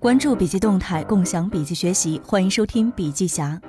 [0.00, 3.60] 关注笔记动态，共享笔记学习，欢迎收听笔记侠。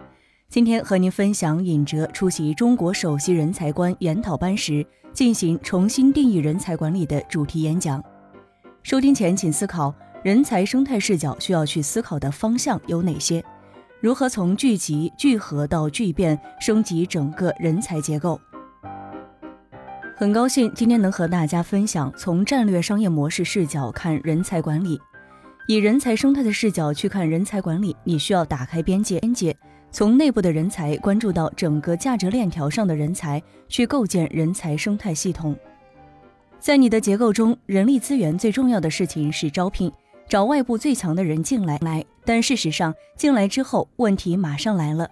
[0.48, 8.02] 今天和您分享尹哲出席中国首席人才观研讨班时进行重新定义人才管理的主题演讲。
[8.82, 9.94] 收听前请思考
[10.24, 13.44] 人才生态视角需要去思考的方向有哪些？
[14.00, 18.40] 如何从聚集、聚合到聚变，升级整个人才结构？
[20.16, 24.98] 很高兴今天能和大家分享从战略商业模式视角看人才管理。
[25.68, 29.56] 以人才生态的视角去看人才管理，你需要打开边界，边界
[29.92, 35.56] 从内部的人才关注到整个价值链条上的人才，去构建人才生态系统。
[36.60, 39.92] 在你的结构中，人力资源最重要的事情是招聘，
[40.28, 41.78] 找外部最强的人进来。
[41.82, 45.10] 来，但事实上进来之后，问题马上来了。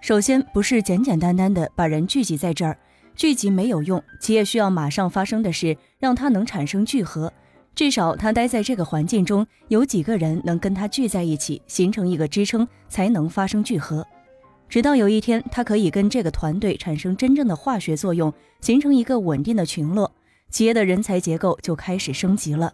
[0.00, 2.76] 首先，不是简简单单的把人聚集在这儿，
[3.14, 4.02] 聚集没有用。
[4.18, 7.32] 企业需要马上发生的是，让它能产生聚合。
[7.74, 14.06] 至少他待在这个环境中，有几个人能跟他聚在一起，形成一个支撑，才能发生聚合。
[14.68, 20.12] 直到有一天，他可以跟这个团队产生真正的化学作用，形成一个稳定的群落，
[20.50, 22.72] 企业的人才结构就开始升级了。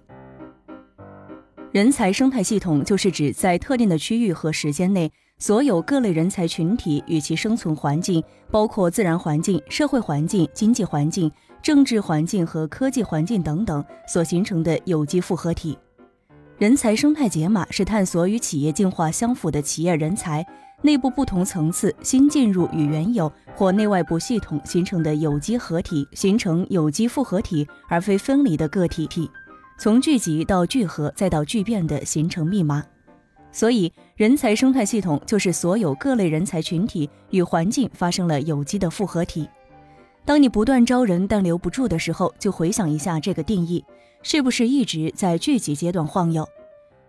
[1.72, 11.30] 人才生态系统就是指在特定的区域和时间内，所有各类人才群体与其生存环境，包括自然环境、社会环境、经济环境。
[11.62, 15.76] 政治环境和科技环境等等所形成的有机复合体，
[16.58, 20.46] 人才生态解码是探索与企业进化相符的企业人才
[20.82, 29.28] 内部不同层次新进入与原有或内外部系统形成的有机合体，形成有机复合体而非分离的个体体，
[29.76, 32.84] 从聚集到聚合再到聚变的形成密码。
[33.56, 39.48] 所以，人才生态系统就是所有各类人才群体与环境发生了有机的复合体。
[40.26, 43.82] 当你不断招人但留不住的时候，就回想一下这个定义，
[44.22, 46.46] 是不是一直在聚集阶段晃悠？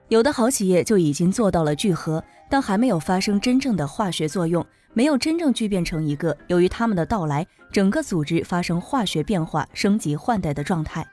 [0.08, 11.05] 有的好企业就已经做到了聚合，但还没有发生真正的化学作用，没有真正聚变成一个由于他们的到来，整个组织发生化学变化、升级换代的状态。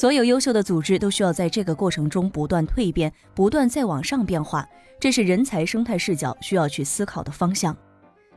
[0.00, 4.66] 所有优秀的组织都需要在这个过程中不断蜕变，不断再往上变化，
[4.98, 7.76] 这是人才生态视角需要去思考的方向。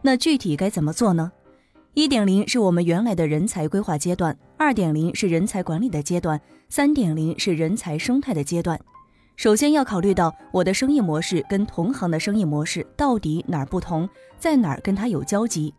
[0.02, 1.32] 那具体该怎么做呢？
[1.94, 6.38] 一点零是我们原来的人才规划阶段，二点零是人才管理的阶段，
[6.68, 8.78] 三点零是人才生态的阶段。
[9.38, 15.74] 首先要考虑到我的生意模式跟同行的生意模式到底哪儿不同，在哪儿跟它有交集。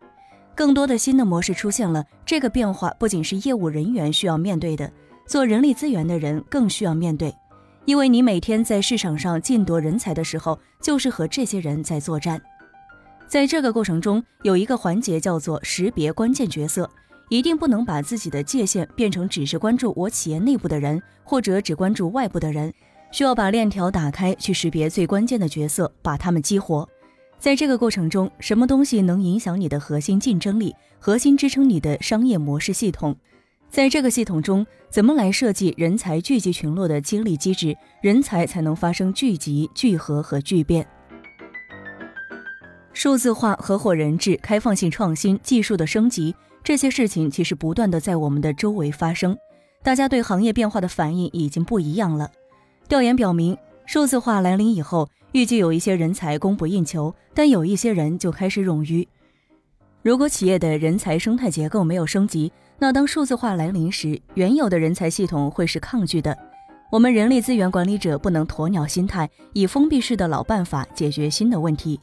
[0.55, 4.91] 更多的新的模式出现了，这个变化不仅是业务人员需要面对的，
[5.27, 7.35] 做人力资源的人更需要面对，
[7.87, 12.41] 因为你每天在市场上竞夺人才的时候，就是和这些人在作战。
[13.27, 16.89] 在这个过程中，有一个环节叫做识别关键角色，
[17.31, 22.73] 一定不能把自己的界限变成只是关注我企业内部的人，或者只关注外部的人，
[23.11, 26.87] 需要把链条打开，去识别最关键的角色，把他们激活。
[27.39, 33.17] 在这个过程中，什么东西能影响你的核心竞争力，核心支撑你的商业模式系统？
[33.75, 40.87] 在这个系统中，怎么来设计人才聚集群落的激励机制，人才才能发生聚集、聚合和聚变？
[42.93, 49.37] 数字化、合伙人制、开放性创新、技术的升级，这些事情其实不断的在我们的周围发生。
[49.83, 52.31] 大家对行业变化的反应已经不一样了。
[52.89, 59.09] 调研表明，数字化来临以后，预计有一些人才供不应求，但有一些人就开始冗余。
[60.01, 66.37] 如果企业的人才生态结构没有升级，那当数字化来临时，原有的人才系统会是抗拒的。
[66.91, 71.99] 我们人力资源管理者不能鸵鸟心态，以封闭式的老办法解决新的问题。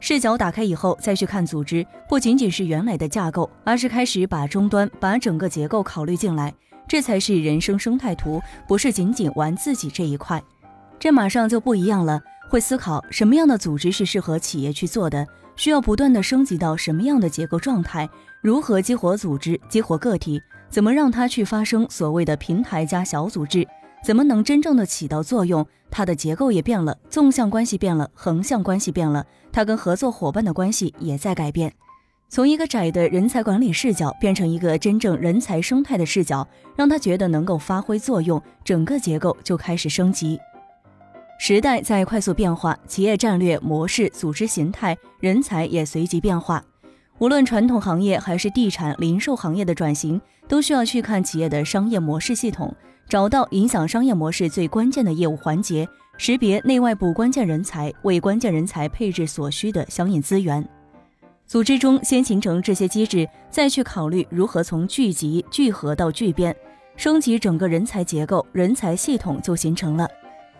[0.00, 6.54] 视角打开以后，再去看组织，不仅仅是原来的架构，而是开始把终端、把整个结构考虑进来，
[6.86, 10.40] 这才是人生生态图，不是仅仅玩自己这一块。
[11.00, 15.26] 这马上就不一样了，会思考什么样的组织是适合企业去做的，
[15.58, 18.08] 需要不断的升级到什么样的结构状态，
[18.40, 23.66] 如何激活组织、激活个体，怎么让它去发生所谓的平台加小组织。
[24.04, 25.66] 怎么能真正的起到作用？
[25.90, 31.72] 它的结构也变了，纵向关系变了，横向关系变了，它跟合作伙伴的关系也在改变。
[32.28, 36.46] 从一个窄的人才管理视角变成一个真正人才生态的视角，
[36.76, 40.38] 让他觉得能够发挥作用，整个结构就开始升级。
[41.40, 46.62] 时代在快速变化，企业战略模式、组织形态、人才也随即变化。
[47.18, 52.74] 无论传统行业还是地产、零售行业的转型，都需要去看企业的商业模式系统。
[53.08, 55.88] 找到影响商业模式最关键的业务环节，
[56.18, 60.68] 识别内外部关键人才，为关键人才配置所需的相应资源。
[61.46, 66.54] 组织中先形成这些机制，再去考虑如何从聚集、聚合到聚变，
[66.96, 70.06] 升级整个人才结构，人才系统就形成了。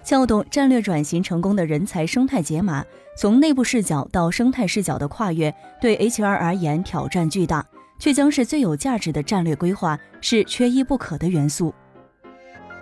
[0.04, 2.84] 撬动战略转型成功的人才生态解码，
[3.16, 7.64] 从内部视角到生态视角的跨越，对 HR 而言挑战巨大，
[7.98, 11.74] 却将是最有价值的战略规划，是缺一不可的元素。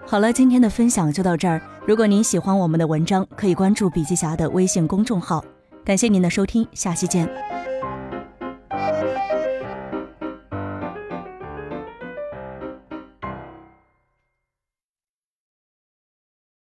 [0.04, 1.60] 好了，今天的分享就到这儿。
[1.84, 5.44] 如果您喜欢我们的文章，可以关注笔记侠的微信公众号。
[5.84, 7.56] 感谢您的收听，下期见。